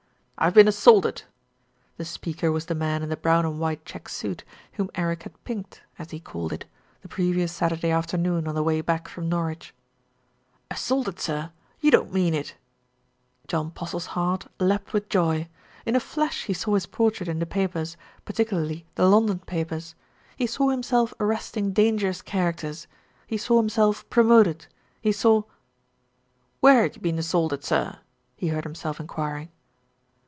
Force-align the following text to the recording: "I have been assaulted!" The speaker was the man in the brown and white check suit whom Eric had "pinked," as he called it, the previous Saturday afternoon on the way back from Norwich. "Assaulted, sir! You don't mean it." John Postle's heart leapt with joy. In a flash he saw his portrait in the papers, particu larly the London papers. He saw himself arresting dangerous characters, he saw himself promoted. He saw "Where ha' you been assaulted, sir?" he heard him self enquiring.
"I 0.37 0.45
have 0.45 0.55
been 0.55 0.67
assaulted!" 0.67 1.21
The 1.97 2.03
speaker 2.05 2.51
was 2.51 2.65
the 2.65 2.73
man 2.73 3.03
in 3.03 3.09
the 3.09 3.15
brown 3.15 3.45
and 3.45 3.59
white 3.59 3.85
check 3.85 4.09
suit 4.09 4.43
whom 4.73 4.89
Eric 4.95 5.21
had 5.21 5.43
"pinked," 5.43 5.83
as 5.99 6.09
he 6.09 6.19
called 6.19 6.51
it, 6.51 6.65
the 7.01 7.07
previous 7.07 7.51
Saturday 7.51 7.91
afternoon 7.91 8.47
on 8.47 8.55
the 8.55 8.63
way 8.63 8.81
back 8.81 9.07
from 9.07 9.29
Norwich. 9.29 9.71
"Assaulted, 10.71 11.19
sir! 11.19 11.51
You 11.79 11.91
don't 11.91 12.11
mean 12.11 12.33
it." 12.33 12.55
John 13.47 13.69
Postle's 13.69 14.07
heart 14.17 14.47
leapt 14.59 14.93
with 14.93 15.09
joy. 15.09 15.47
In 15.85 15.95
a 15.95 15.99
flash 15.99 16.45
he 16.45 16.53
saw 16.55 16.73
his 16.73 16.87
portrait 16.87 17.29
in 17.29 17.37
the 17.37 17.45
papers, 17.45 17.95
particu 18.25 18.57
larly 18.63 18.85
the 18.95 19.05
London 19.07 19.37
papers. 19.41 19.93
He 20.37 20.47
saw 20.47 20.69
himself 20.69 21.13
arresting 21.19 21.71
dangerous 21.71 22.23
characters, 22.23 22.87
he 23.27 23.37
saw 23.37 23.57
himself 23.57 24.09
promoted. 24.09 24.65
He 25.01 25.11
saw 25.11 25.43
"Where 26.61 26.87
ha' 26.89 26.95
you 26.95 26.99
been 27.01 27.19
assaulted, 27.19 27.63
sir?" 27.63 27.99
he 28.35 28.47
heard 28.47 28.65
him 28.65 28.73
self 28.73 28.99
enquiring. 28.99 29.49